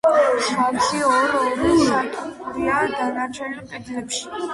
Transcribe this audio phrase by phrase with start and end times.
[0.35, 4.27] მსგავსი ორ-ორი სათოფურია დანარჩენ კედლებში.